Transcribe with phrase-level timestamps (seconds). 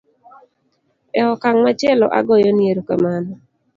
[1.19, 3.31] e okang' machielo agoyo ni erokamano